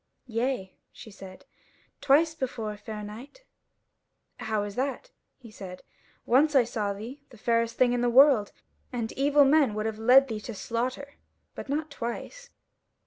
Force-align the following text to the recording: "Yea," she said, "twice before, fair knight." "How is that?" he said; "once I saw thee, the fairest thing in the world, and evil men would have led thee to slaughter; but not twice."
"Yea," 0.25 0.73
she 0.91 1.11
said, 1.11 1.45
"twice 2.01 2.33
before, 2.33 2.75
fair 2.75 3.03
knight." 3.03 3.43
"How 4.37 4.63
is 4.63 4.73
that?" 4.73 5.11
he 5.37 5.51
said; 5.51 5.83
"once 6.25 6.55
I 6.55 6.63
saw 6.63 6.91
thee, 6.91 7.21
the 7.29 7.37
fairest 7.37 7.77
thing 7.77 7.93
in 7.93 8.01
the 8.01 8.09
world, 8.09 8.51
and 8.91 9.11
evil 9.11 9.45
men 9.45 9.75
would 9.75 9.85
have 9.85 9.99
led 9.99 10.27
thee 10.27 10.39
to 10.41 10.55
slaughter; 10.55 11.17
but 11.53 11.69
not 11.69 11.91
twice." 11.91 12.49